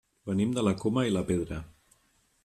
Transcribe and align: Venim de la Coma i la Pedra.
Venim 0.29 0.53
de 0.55 0.63
la 0.67 0.71
Coma 0.79 1.03
i 1.09 1.13
la 1.17 1.23
Pedra. 1.27 1.59